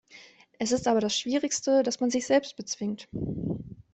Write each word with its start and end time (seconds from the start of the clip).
Es 0.57 0.71
ist 0.71 0.87
aber 0.87 0.99
das 0.99 1.15
schwierigste, 1.15 1.83
dass 1.83 1.99
man 1.99 2.09
sich 2.09 2.25
selbst 2.25 2.55
bezwingt. 2.55 3.07